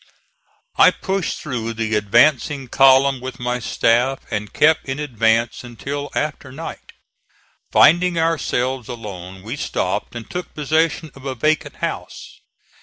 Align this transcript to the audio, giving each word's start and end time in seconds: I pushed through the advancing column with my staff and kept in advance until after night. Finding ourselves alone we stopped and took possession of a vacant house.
I 0.77 0.89
pushed 0.89 1.37
through 1.39 1.73
the 1.73 1.93
advancing 1.95 2.67
column 2.69 3.19
with 3.21 3.39
my 3.39 3.59
staff 3.59 4.21
and 4.31 4.51
kept 4.51 4.87
in 4.89 4.97
advance 4.97 5.63
until 5.63 6.09
after 6.15 6.51
night. 6.51 6.93
Finding 7.71 8.17
ourselves 8.17 8.87
alone 8.87 9.43
we 9.43 9.55
stopped 9.55 10.15
and 10.15 10.27
took 10.27 10.55
possession 10.55 11.11
of 11.13 11.25
a 11.25 11.35
vacant 11.35 11.75
house. 11.85 12.39